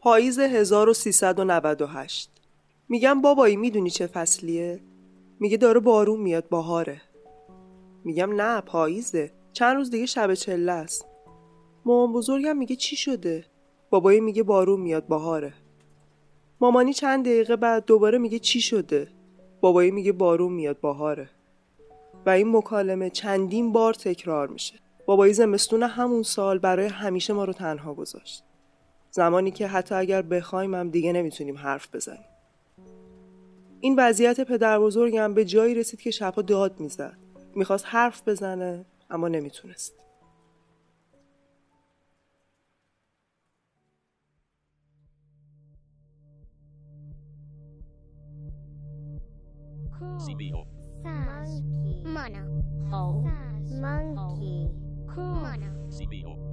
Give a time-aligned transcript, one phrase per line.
[0.00, 2.30] پاییز 1398
[2.88, 4.80] میگم بابایی می‌دونی چه فصلیه؟
[5.40, 7.02] میگه داره بارون میاد باهاره
[8.04, 11.06] میگم نه پاییزه چند روز دیگه شب چله است
[11.84, 13.44] مامان بزرگم میگه چی شده؟
[13.90, 15.54] بابایی میگه بارون میاد باهاره
[16.60, 19.08] مامانی چند دقیقه بعد دوباره میگه چی شده؟
[19.60, 21.30] بابایی میگه بارون میاد باهاره
[22.26, 24.74] و این مکالمه چندین بار تکرار میشه.
[25.06, 28.44] بابایی زمستون همون سال برای همیشه ما رو تنها گذاشت.
[29.10, 32.28] زمانی که حتی اگر بخوایم هم دیگه نمی‌تونیم حرف بزنیم.
[33.80, 37.18] این وضعیت پدر بزرگم به جایی رسید که شبها داد می‌زد.
[37.54, 39.94] می‌خواست حرف بزنه اما نمی‌تونست.
[50.26, 50.75] CBO.
[52.16, 52.62] Mono.
[52.92, 53.20] Oh.
[53.78, 54.70] Monkey.
[55.06, 55.34] Cool.
[55.34, 55.86] Mono.
[55.90, 56.45] CBO.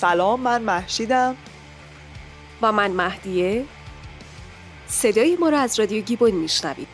[0.00, 1.36] سلام من محشیدم.
[2.62, 3.64] و من مهدیه.
[4.86, 6.88] صدای ما را از رادیو گیبون میشنوید.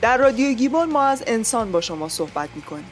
[0.00, 2.90] در رادیو گیبون ما از انسان با شما صحبت می‌کنیم.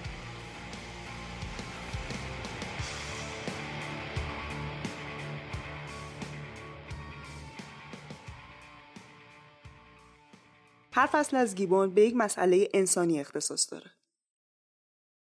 [10.96, 13.90] هر فصل از گیبون به یک مسئله انسانی اختصاص داره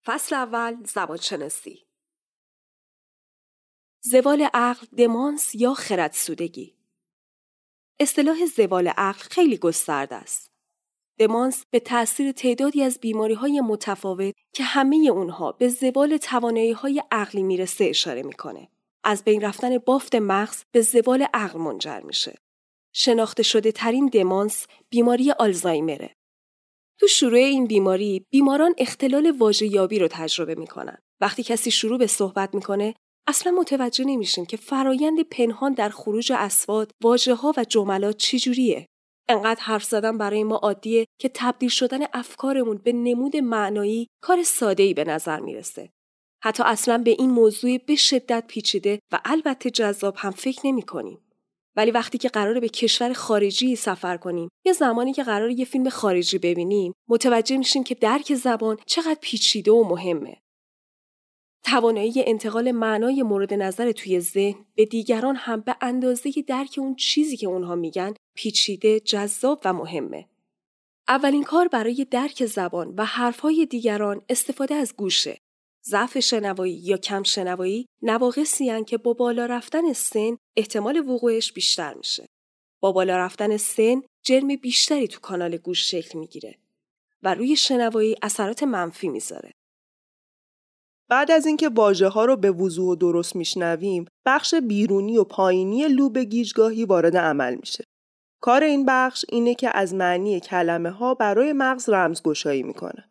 [0.06, 1.86] فصل اول زبان شناسی
[4.04, 6.76] زوال عقل دمانس یا خردسودگی
[8.00, 10.52] اصطلاح زوال عقل خیلی گسترده است.
[11.20, 17.04] دمانس به تأثیر تعدادی از بیماری های متفاوت که همه اونها به زوال توانایی های
[17.12, 18.70] عقلی می‌رسه اشاره می‌کنه.
[19.04, 22.45] از بین رفتن بافت مغز به زوال عقل منجر میشه.
[22.98, 26.14] شناخته شده ترین دمانس بیماری آلزایمره.
[27.00, 30.98] تو شروع این بیماری بیماران اختلال واژه یابی رو تجربه می‌کنن.
[31.22, 32.96] وقتی کسی شروع به صحبت می‌کنه
[33.28, 38.86] اصلا متوجه نمیشیم که فرایند پنهان در خروج اسواد، واژه ها و جملات چجوریه.
[39.30, 44.94] انقدر حرف زدن برای ما عادیه که تبدیل شدن افکارمون به نمود معنایی کار ساده‌ای
[44.94, 45.90] به نظر می‌رسه.
[46.44, 51.25] حتی اصلا به این موضوع به شدت پیچیده و البته جذاب هم فکر نمی کنیم.
[51.76, 55.90] ولی وقتی که قراره به کشور خارجی سفر کنیم یا زمانی که قرار یه فیلم
[55.90, 60.38] خارجی ببینیم متوجه میشیم که درک زبان چقدر پیچیده و مهمه.
[61.64, 67.38] توانایی انتقال معنای مورد نظر توی ذهن به دیگران هم به اندازه درک اون چیزی
[67.38, 70.30] که اونها میگن پیچیده، جذاب و مهمه.
[71.08, 75.38] اولین کار برای درک زبان و حرفهای دیگران استفاده از گوشه.
[75.88, 82.26] ضعف شنوایی یا کم شنوایی نواقصی که با بالا رفتن سن احتمال وقوعش بیشتر میشه.
[82.82, 86.56] با بالا رفتن سن جرم بیشتری تو کانال گوش شکل می‌گیره
[87.24, 89.52] و روی شنوایی اثرات منفی می‌ذاره.
[91.10, 95.88] بعد از اینکه واژه ها رو به وضوح و درست میشنویم بخش بیرونی و پایینی
[95.88, 97.84] لوب گیجگاهی وارد عمل میشه
[98.42, 103.10] کار این بخش اینه که از معنی کلمه ها برای مغز رمزگشایی می‌کنه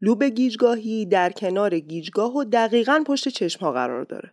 [0.00, 4.32] لوب گیجگاهی در کنار گیجگاه و دقیقا پشت چشم ها قرار داره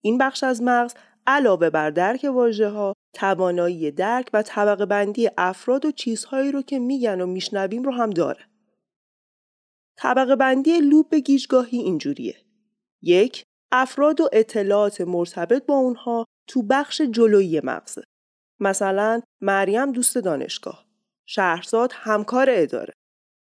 [0.00, 0.94] این بخش از مغز
[1.26, 6.78] علاوه بر درک واژه ها توانایی درک و طبقه بندی افراد و چیزهایی رو که
[6.78, 8.46] میگن و میشنویم رو هم داره
[9.98, 12.36] طبقه بندی لوب گیجگاهی اینجوریه.
[13.02, 18.02] یک، افراد و اطلاعات مرتبط با اونها تو بخش جلویی مغزه.
[18.60, 20.86] مثلا مریم دوست دانشگاه.
[21.26, 22.92] شهرزاد همکار اداره.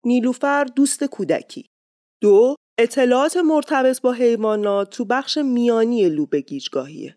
[0.06, 1.66] نیلوفر دوست کودکی.
[2.20, 7.16] دو، اطلاعات مرتبط با حیوانات تو بخش میانی لوب گیجگاهیه.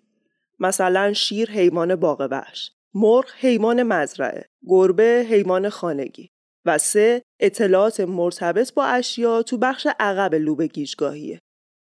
[0.59, 2.71] مثلا شیر حیوان باغ وحش.
[2.93, 4.45] مرغ حیوان مزرعه.
[4.67, 6.29] گربه حیوان خانگی.
[6.65, 11.39] و سه اطلاعات مرتبط با اشیا تو بخش عقب لوب گیجگاهیه.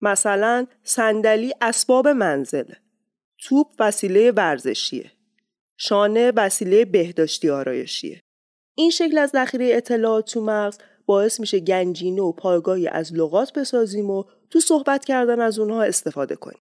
[0.02, 2.76] مثلا صندلی اسباب منزله.
[3.38, 5.12] توپ وسیله ورزشیه.
[5.78, 8.20] شانه وسیله بهداشتی آرایشیه.
[8.78, 14.11] این شکل از ذخیره اطلاعات تو مغز باعث میشه گنجینه و پایگاهی از لغات بسازیم
[14.11, 16.58] و تو صحبت کردن از اونها استفاده کنیم.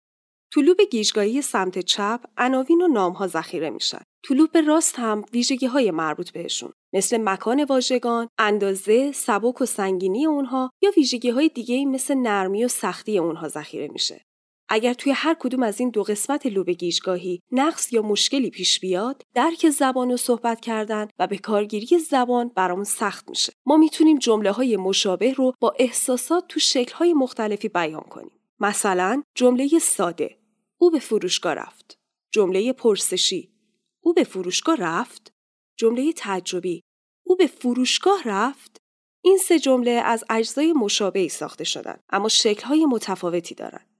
[0.51, 4.01] تو لوب گیجگاهی سمت چپ عناوین و نامها ذخیره میشن.
[4.24, 10.25] تو لوب راست هم ویژگی های مربوط بهشون مثل مکان واژگان، اندازه، سبک و سنگینی
[10.25, 14.25] اونها یا ویژگی های دیگه مثل نرمی و سختی اونها ذخیره میشه.
[14.73, 19.21] اگر توی هر کدوم از این دو قسمت لوب گیجگاهی نقص یا مشکلی پیش بیاد
[19.33, 23.53] درک زبان و صحبت کردن و به کارگیری زبان برامون سخت میشه.
[23.65, 28.39] ما می‌تونیم جمله های مشابه رو با احساسات تو شکل های مختلفی بیان کنیم.
[28.59, 30.37] مثلا جمله ساده.
[30.77, 31.99] او به فروشگاه رفت.
[32.31, 33.53] جمله پرسشی.
[34.01, 35.33] او به فروشگاه رفت.
[35.77, 36.83] جمله تعجبی.
[37.23, 38.77] او به فروشگاه رفت.
[39.21, 43.92] این سه جمله از اجزای مشابهی ساخته شدن اما شکل‌های متفاوتی دارند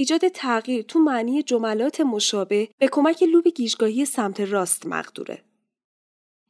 [0.00, 5.44] ایجاد تغییر تو معنی جملات مشابه به کمک لوب گیجگاهی سمت راست مقدوره.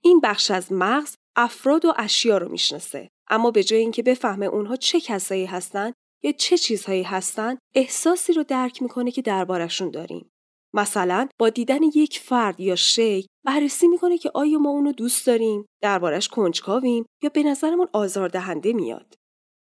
[0.02, 4.76] این بخش از مغز افراد و اشیا رو می‌شناسه اما به جای اینکه بفهمه اونها
[4.76, 5.92] چه کسایی هستن
[6.22, 10.30] یا چه چیزهایی هستن احساسی رو درک می‌کنه که دربارشون داریم.
[10.74, 15.66] مثلا با دیدن یک فرد یا شی بررسی می‌کنه که آیا ما اونو دوست داریم،
[15.82, 19.14] دربارش کنجکاویم یا به نظرمون آزاردهنده میاد.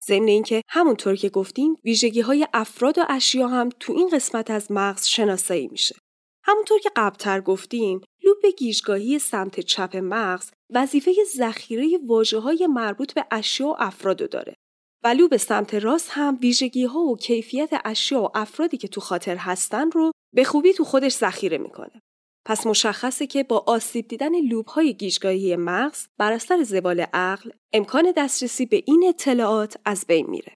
[0.08, 4.72] ضمن اینکه همونطور که گفتیم ویژگی های افراد و اشیا هم تو این قسمت از
[4.72, 5.94] مغز شناسایی میشه.
[6.44, 13.24] همونطور که قبلتر گفتیم لوب گیجگاهی سمت چپ مغز وظیفه ذخیره واجه های مربوط به
[13.30, 14.54] اشیا و افراد داره
[15.04, 19.36] و لوب سمت راست هم ویژگی ها و کیفیت اشیا و افرادی که تو خاطر
[19.36, 22.02] هستن رو به خوبی تو خودش ذخیره می‌کنه.
[22.48, 28.12] پس مشخصه که با آسیب دیدن لوب های گیجگاهی مغز بر اثر زوال عقل امکان
[28.16, 30.52] دسترسی به این اطلاعات از بین میره.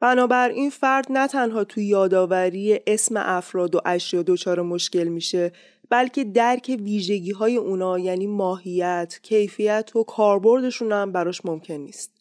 [0.00, 5.52] بنابراین فرد نه تنها تو یادآوری اسم افراد و اشیا دچار مشکل میشه
[5.90, 12.12] بلکه درک ویژگی های اونا یعنی ماهیت، کیفیت و کاربردشون هم براش ممکن نیست.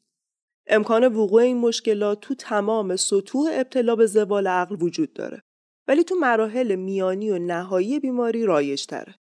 [0.68, 5.42] امکان وقوع این مشکلات تو تمام سطوح ابتلا به زوال عقل وجود داره.
[5.88, 9.16] ولی تو مراحل میانی و نهایی بیماری رایج تره.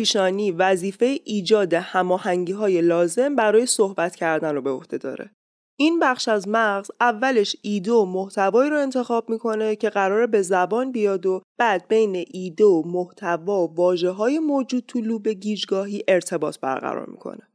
[0.00, 5.30] پیشانی وظیفه ایجاد هماهنگی های لازم برای صحبت کردن رو به عهده داره.
[5.78, 10.92] این بخش از مغز اولش ایده و محتوایی رو انتخاب می‌کنه که قراره به زبان
[10.92, 16.58] بیاد و بعد بین ایده و محتوا و واجه های موجود تو لوب گیجگاهی ارتباط
[16.60, 17.48] برقرار می‌کنه.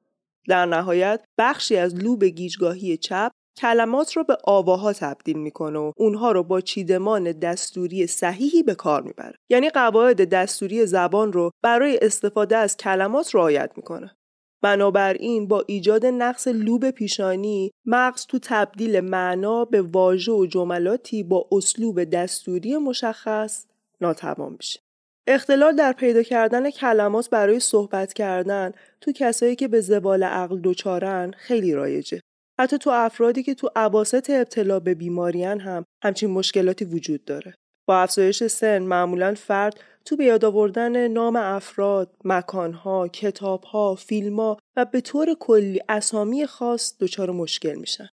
[0.47, 6.31] در نهایت بخشی از لوب گیجگاهی چپ کلمات رو به آواها تبدیل می‌کنه و اونها
[6.31, 9.35] رو با چیدمان دستوری صحیحی به کار می‌بره.
[9.49, 14.15] یعنی قواعد دستوری زبان رو برای استفاده از کلمات رعایت می‌کنه.
[14.61, 21.47] بنابراین با ایجاد نقص لوب پیشانی مغز تو تبدیل معنا به واژه و جملاتی با
[21.51, 23.65] اسلوب دستوری مشخص
[24.01, 24.79] ناتوان میشه.
[25.27, 28.71] اختلال در پیدا کردن کلمات برای صحبت کردن
[29.01, 32.21] تو کسایی که به زبال عقل دچارن خیلی رایجه.
[32.59, 37.55] حتی تو افرادی که تو عواست ابتلا به بیماریان هم همچین مشکلاتی وجود داره.
[37.87, 44.85] با افزایش سن معمولا فرد تو به یاد آوردن نام افراد، مکانها، کتابها، فیلمها و
[44.85, 48.07] به طور کلی اسامی خاص دچار مشکل میشن.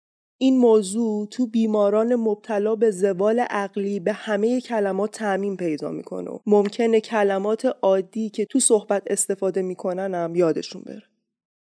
[0.43, 6.39] این موضوع تو بیماران مبتلا به زوال عقلی به همه کلمات تعمین پیدا می‌کنه و
[6.47, 11.03] ممکنه کلمات عادی که تو صحبت استفاده می‌کنن هم یادشون بره.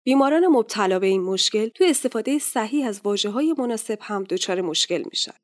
[0.05, 5.03] بیماران مبتلا به این مشکل تو استفاده صحیح از واجه های مناسب هم دچار مشکل
[5.11, 5.35] میشن.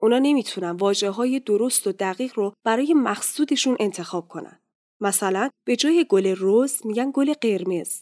[0.00, 4.60] اونا نمی‌تونن واجه های درست و دقیق رو برای مقصودشون انتخاب کنن.
[5.00, 8.00] مثلا به جای گل رز میگن گل قرمز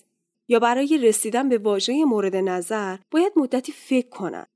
[0.49, 4.47] یا برای رسیدن به واژه مورد نظر باید مدتی فکر کنن.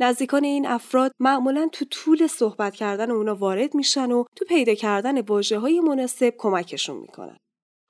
[0.00, 5.20] نزدیکان این افراد معمولا تو طول صحبت کردن اونا وارد میشن و تو پیدا کردن
[5.20, 7.36] واجه های مناسب کمکشون می‌کنن.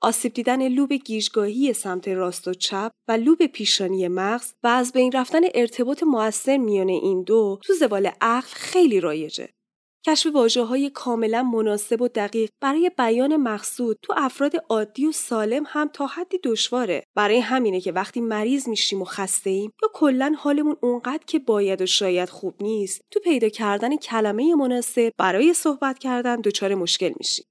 [0.03, 5.11] آسیب دیدن لوب گیجگاهی سمت راست و چپ و لوب پیشانی مغز و از بین
[5.11, 9.49] رفتن ارتباط موثر میان این دو تو زوال عقل خیلی رایجه.
[10.07, 15.63] کشف واجه های کاملا مناسب و دقیق برای بیان مقصود تو افراد عادی و سالم
[15.67, 17.03] هم تا حدی دشواره.
[17.15, 21.81] برای همینه که وقتی مریض میشیم و خسته ایم یا کلا حالمون اونقدر که باید
[21.81, 27.45] و شاید خوب نیست تو پیدا کردن کلمه مناسب برای صحبت کردن دچار مشکل میشیم.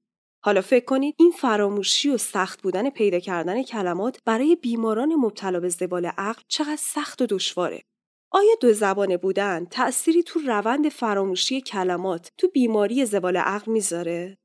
[0.45, 5.69] حالا فکر کنید این فراموشی و سخت بودن پیدا کردن کلمات برای بیماران مبتلا به
[5.69, 7.83] زبال عقل چقدر سخت و دشواره.
[8.33, 14.39] آیا دو زبانه بودن تأثیری تو روند فراموشی کلمات تو بیماری زبال عقل می‌ذاره؟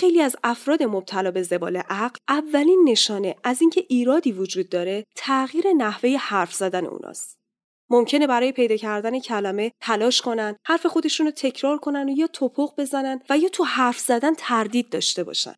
[0.00, 5.72] خیلی از افراد مبتلا به زبال عقل اولین نشانه از اینکه ایرادی وجود داره تغییر
[5.72, 7.38] نحوه حرف زدن اوناست.
[7.90, 12.72] ممکنه برای پیدا کردن کلمه تلاش کنن، حرف خودشون رو تکرار کنن و یا توپق
[12.78, 15.54] بزنن و یا تو حرف زدن تردید داشته باشن.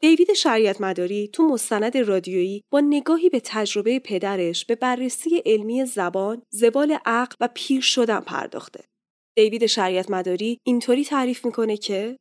[0.00, 6.42] دیوید شریعت مداری تو مستند رادیویی با نگاهی به تجربه پدرش به بررسی علمی زبان،
[6.50, 8.84] زبال عقل و پیر شدن پرداخته.
[9.36, 12.16] دیوید شریعت مداری اینطوری تعریف می‌کنه که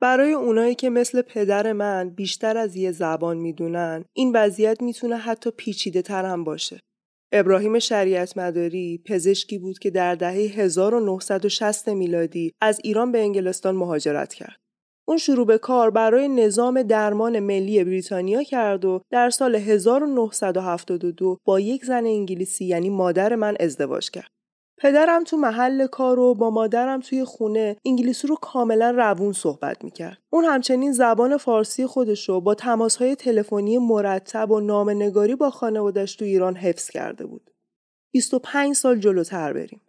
[0.00, 5.50] برای اونایی که مثل پدر من بیشتر از یه زبان می‌دونن این وضعیت می‌تونه حتی
[5.50, 6.80] پیچیده تر هم باشه.
[7.32, 14.34] ابراهیم شریعت مداری پزشکی بود که در دهه 1960 میلادی از ایران به انگلستان مهاجرت
[14.34, 14.56] کرد.
[15.08, 21.60] اون شروع به کار برای نظام درمان ملی بریتانیا کرد و در سال 1972 با
[21.60, 24.35] یک زن انگلیسی یعنی مادر من ازدواج کرد.
[24.78, 30.18] پدرم تو محل کار و با مادرم توی خونه انگلیسی رو کاملا روون صحبت می‌کرد.
[30.30, 36.24] اون همچنین زبان فارسی خودش رو با تماسهای تلفنی مرتب و نامنگاری با خانوادش تو
[36.24, 37.50] ایران حفظ کرده بود.
[38.12, 39.80] 25 سال جلوتر بریم.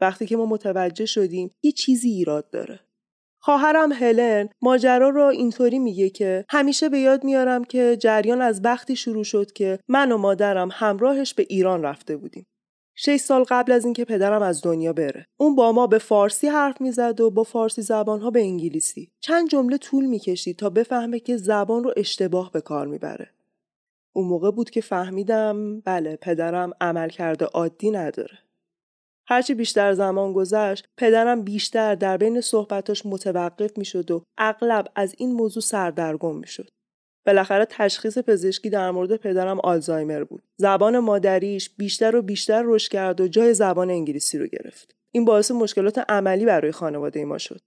[0.00, 2.80] وقتی که ما متوجه شدیم یه چیزی ایراد داره.
[3.40, 8.96] خواهرم هلن ماجرا رو اینطوری میگه که همیشه به یاد میارم که جریان از وقتی
[8.96, 12.46] شروع شد که من و مادرم همراهش به ایران رفته بودیم.
[13.00, 15.26] شش سال قبل از اینکه پدرم از دنیا بره.
[15.36, 19.10] اون با ما به فارسی حرف می‌زد و با فارسی زبانها به انگلیسی.
[19.20, 23.30] چند جمله طول می‌کشید تا بفهمه که زبان رو اشتباه به کار می‌بره.
[24.12, 28.38] اون موقع بود که فهمیدم بله پدرم عمل کرده عادی نداره.
[29.26, 35.32] هرچی بیشتر زمان گذشت پدرم بیشتر در بین صحبتاش متوقف می‌شد و اغلب از این
[35.32, 36.68] موضوع سردرگم می‌شد.
[37.28, 40.42] بالاخره تشخیص پزشکی در مورد پدرم آلزایمر بود.
[40.56, 44.94] زبان مادریش بیشتر و بیشتر رشد کرد و جای زبان انگلیسی رو گرفت.
[45.14, 47.60] این باعث مشکلات عملی برای خانواده ما شد.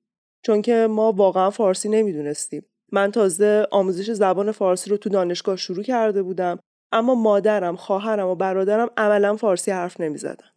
[0.45, 2.65] چون که ما واقعا فارسی نمی‌دونستیم.
[2.91, 6.59] من تازه آموزش زبان فارسی رو تو دانشگاه شروع کرده بودم
[6.91, 10.49] اما مادرم، خواهرم و برادرم عملا فارسی حرف نمی‌زدن.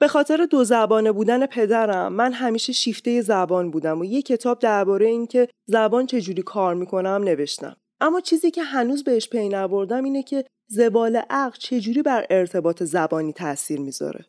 [0.00, 5.06] به خاطر دو زبانه بودن پدرم من همیشه شیفته زبان بودم و یه کتاب درباره
[5.06, 7.76] اینکه زبان چجوری کار می‌کنم نوشتم.
[8.00, 13.32] اما چیزی که هنوز بهش پی نبردم اینه که زبال عقل چجوری بر ارتباط زبانی
[13.32, 14.24] تاثیر می‌ذاره.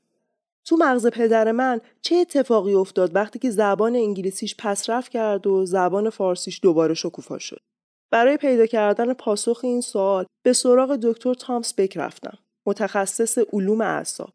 [0.66, 6.10] تو مغز پدر من چه اتفاقی افتاد وقتی که زبان انگلیسیش پسرفت کرد و زبان
[6.10, 7.60] فارسیش دوباره شکوفا شد.
[8.12, 12.38] برای پیدا کردن پاسخ این سوال به سراغ دکتر تامس بک رفتم.
[12.66, 14.30] متخصص علوم اعصاب.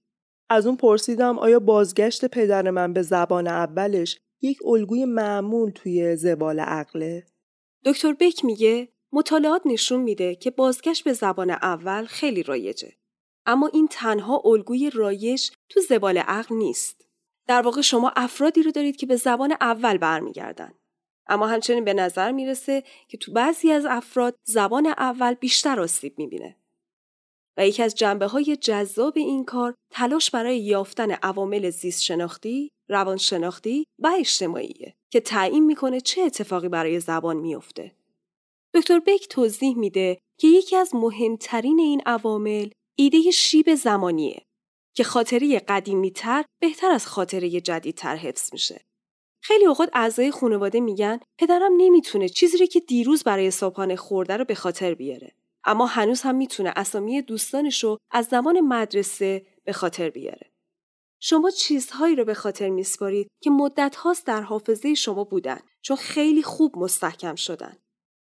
[0.50, 6.60] از اون پرسیدم آیا بازگشت پدر من به زبان اولش یک الگوی معمول توی زبال
[6.60, 7.26] عقله؟
[7.84, 12.92] دکتر بک میگه مطالعات نشون میده که بازگشت به زبان اول خیلی رایجه.
[13.46, 17.06] اما این تنها الگوی رایج تو زبال عقل نیست.
[17.48, 20.74] در واقع شما افرادی رو دارید که به زبان اول برمیگردن.
[21.26, 26.56] اما همچنین به نظر می‌رسه که تو بعضی از افراد زبان اول بیشتر آسیب می‌بینه.
[27.56, 33.16] و یکی از جنبه های جذاب این کار تلاش برای یافتن عوامل زیست شناختی، روان
[33.16, 37.96] شناختی و اجتماعیه که تعیین می‌کنه چه اتفاقی برای زبان میافته.
[38.74, 44.46] دکتر بک توضیح میده که یکی از مهمترین این عوامل ایده شیب زمانیه
[44.94, 48.84] که خاطره قدیمی تر بهتر از خاطره جدیدتر حفظ میشه.
[49.42, 54.54] خیلی اوقات اعضای خانواده میگن پدرم نمی‌تونه چیزی که دیروز برای صبحانه خورده رو به
[54.54, 55.34] خاطر بیاره.
[55.64, 60.52] اما هنوز هم می‌تونه اسامی دوستانش رو از زمان مدرسه به خاطر بیاره.
[61.20, 66.42] شما چیزهایی رو به خاطر میسپارید که مدت هاست در حافظه شما بودن چون خیلی
[66.42, 67.76] خوب مستحکم شدن.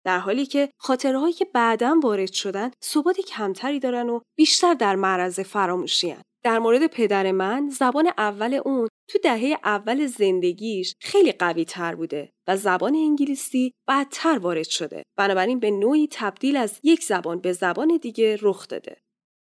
[0.08, 5.40] در حالی که خاطرهایی که بعدا وارد شدن ثبات کمتری دارن و بیشتر در معرض
[5.40, 11.96] فراموشی در مورد پدر من زبان اول اون تو دهه اول زندگیش خیلی قوی تر
[11.96, 15.04] بوده و زبان انگلیسی بعدتر وارد شده.
[15.18, 18.98] بنابراین به نوعی تبدیل از یک زبان به زبان دیگه رخ داده.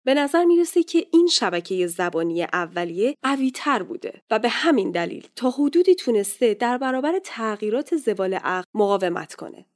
[0.04, 5.28] به نظر می‌رسه که این شبکه زبانی اولیه قوی تر بوده و به همین دلیل
[5.36, 9.66] تا حدودی تونسته در برابر تغییرات زوال عقل مقاومت کنه.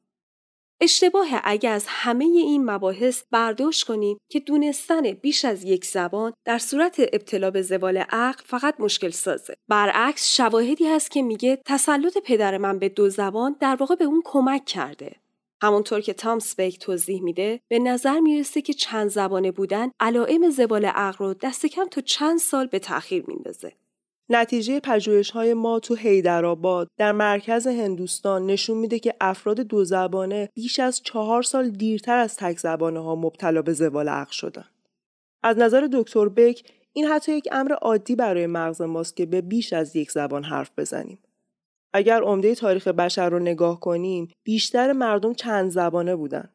[0.81, 6.59] اشتباه اگر از همه این مباحث برداشت کنیم که دونستن بیش از یک زبان در
[6.59, 9.55] صورت ابتلا به زوال عقل فقط مشکل سازه.
[9.69, 14.23] برعکس شواهدی هست که میگه تسلط پدر من به دو زبان در واقع به اون
[14.25, 15.17] کمک کرده.
[15.63, 20.85] همونطور که تام سپیک توضیح میده به نظر می‌رسه که چند زبانه بودن علائم زوال
[20.85, 23.73] عقل رو دست کم تا چند سال به تأخیر میندازه.
[24.29, 24.81] نتیجه
[25.35, 31.03] های ما تو هیدرآباد در مرکز هندوستان نشون میده که افراد دو زبانه بیش از
[31.03, 34.65] چهار سال دیرتر از تک زبانه ها مبتلا به زوال عقل شدن.
[35.43, 39.73] از نظر دکتر بک این حتی یک امر عادی برای مغز ماست که به بیش
[39.73, 41.19] از یک زبان حرف بزنیم.
[41.93, 46.49] اگر عمده تاریخ بشر رو نگاه کنیم بیشتر مردم چند زبانه بودن.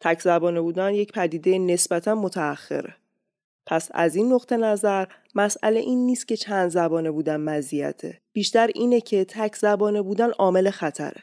[0.00, 2.99] تک زبانه بودن یک پدیده نسبتا متأخره.
[3.70, 8.20] پس از این نقطه نظر مسئله این نیست که چند زبانه بودن مزیته.
[8.32, 11.22] بیشتر اینه که تک زبانه بودن عامل خطره.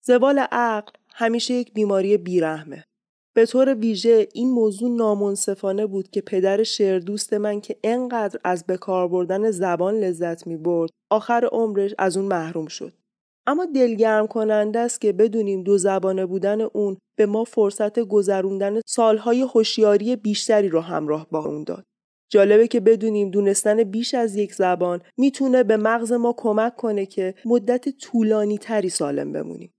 [0.00, 2.84] زبال عقل همیشه یک بیماری بیرحمه.
[3.34, 8.66] به طور ویژه این موضوع نامنصفانه بود که پدر شعر دوست من که انقدر از
[8.66, 12.92] بکار بردن زبان لذت می برد آخر عمرش از اون محروم شد.
[13.46, 19.40] اما دلگرم کننده است که بدونیم دو زبانه بودن اون به ما فرصت گذروندن سالهای
[19.40, 21.84] هوشیاری بیشتری رو همراه با اون داد.
[22.32, 27.34] جالبه که بدونیم دونستن بیش از یک زبان می‌تونه به مغز ما کمک کنه که
[27.44, 29.72] مدت طولانی تری سالم بمونیم.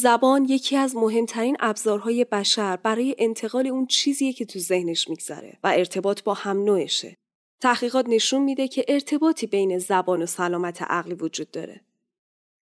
[0.00, 5.72] زبان یکی از مهمترین ابزارهای بشر برای انتقال اون چیزیه که تو ذهنش میگذره و
[5.76, 7.16] ارتباط با هم نوعشه.
[7.62, 11.80] تحقیقات نشون میده که ارتباطی بین زبان و سلامت عقلی وجود داره.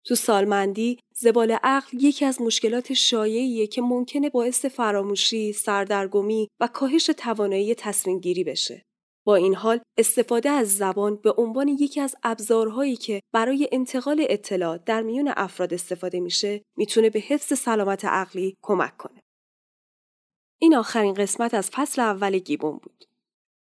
[0.05, 7.07] تو سالمندی زبال عقل یکی از مشکلات شایعیه که ممکنه باعث فراموشی، سردرگمی و کاهش
[7.07, 8.83] توانایی تصمیم گیری بشه.
[9.31, 14.79] با این حال استفاده از زبان به عنوان یکی از ابزارهایی که برای انتقال اطلاع
[14.79, 19.21] در میون افراد استفاده میشه می‌تونه به حفظ سلامت عقلی کمک کنه.
[20.61, 23.05] این آخرین قسمت از فصل اول گیبون بود.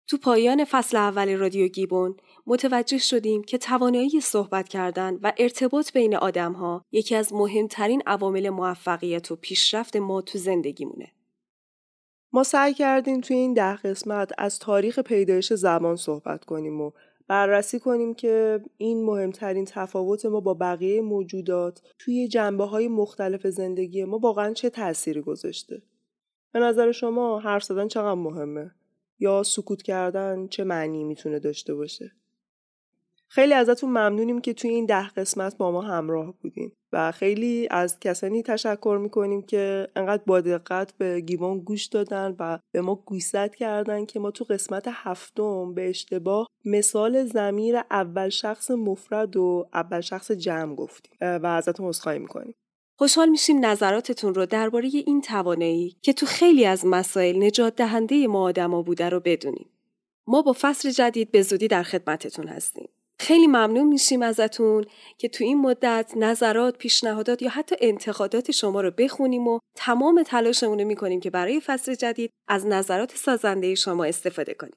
[0.09, 6.17] تو پایان فصل اول رادیو گیبون متوجه شدیم که توانایی صحبت کردن و ارتباط بین
[6.17, 11.13] آدمها یکی از مهمترین عوامل موفقیت و پیشرفت ما تو زندگیمونه.
[12.35, 16.91] ما سعی کردیم توی این ده قسمت از تاریخ پیدایش زبان صحبت کنیم و
[17.29, 24.05] بررسی کنیم که این مهمترین تفاوت ما با بقیه موجودات توی جنبه های مختلف زندگی
[24.05, 25.83] ما واقعا چه تأثیری گذاشته.
[26.53, 28.71] به نظر شما حرف زدن چقدر مهمه؟
[29.19, 32.13] یا سکوت کردن چه معنی می‌تونه داشته باشه؟
[33.35, 38.01] خیلی ازتون ممنونیم که توی این ده قسمت با ما همراه بودین و خیلی از
[38.01, 43.55] کسانی تشکر می‌کنیم که انقدر با دقت به گیوان گوش دادن و به ما گوشزد
[43.55, 50.01] کردن که ما تو قسمت هفتم به اشتباه مثال زمیر اول شخص مفرد و اول
[50.01, 52.55] شخص جمع گفتیم و ازتون عذرخواهی می‌کنیم
[52.99, 58.43] خوشحال میشیم نظراتتون رو درباره این توانایی که تو خیلی از مسائل نجات دهنده ما
[58.43, 59.71] آدما بوده رو بدونیم.
[60.27, 62.89] ما با فصل جدید به زودی در خدمتتون هستیم.
[63.21, 64.85] خیلی ممنون میشیم ازتون
[65.19, 70.79] که تو این مدت نظرات، پیشنهادات یا حتی انتقادات شما رو بخونیم و تمام تلاشمون
[70.79, 74.75] رو می‌کنیم که برای فصل جدید از نظرات سازنده شما استفاده کنیم.